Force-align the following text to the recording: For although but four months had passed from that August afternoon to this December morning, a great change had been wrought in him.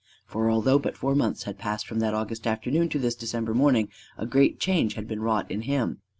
For 0.25 0.49
although 0.49 0.79
but 0.79 0.97
four 0.97 1.13
months 1.13 1.43
had 1.43 1.59
passed 1.59 1.85
from 1.85 1.99
that 1.99 2.15
August 2.15 2.47
afternoon 2.47 2.89
to 2.89 2.97
this 2.97 3.13
December 3.13 3.53
morning, 3.53 3.89
a 4.17 4.25
great 4.25 4.59
change 4.59 4.95
had 4.95 5.07
been 5.07 5.21
wrought 5.21 5.51
in 5.51 5.61
him. 5.61 6.01